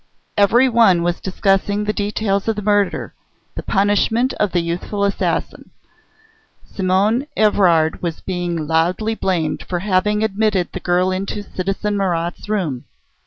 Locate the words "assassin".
5.03-5.69